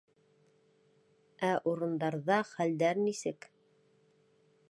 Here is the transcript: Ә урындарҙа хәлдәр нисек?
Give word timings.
Ә 1.49 1.51
урындарҙа 1.73 2.39
хәлдәр 2.53 3.01
нисек? 3.05 3.49